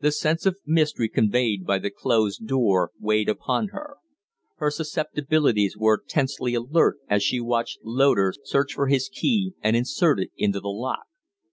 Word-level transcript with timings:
The 0.00 0.12
sense 0.12 0.46
of 0.46 0.58
mystery 0.64 1.08
conveyed 1.08 1.66
by 1.66 1.80
the 1.80 1.90
closed 1.90 2.46
door 2.46 2.92
weighed 3.00 3.28
upon 3.28 3.70
her. 3.72 3.96
Her 4.58 4.70
susceptibilities 4.70 5.76
were 5.76 6.04
tensely 6.06 6.54
alert 6.54 6.98
as 7.10 7.24
she 7.24 7.40
watched 7.40 7.80
Loder 7.82 8.32
search 8.44 8.72
for 8.74 8.86
his 8.86 9.08
key 9.08 9.54
and 9.60 9.74
insert 9.74 10.20
it 10.20 10.30
in 10.36 10.52
the 10.52 10.60
lock. 10.62 11.06